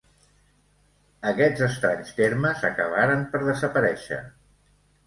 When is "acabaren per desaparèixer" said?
2.73-4.25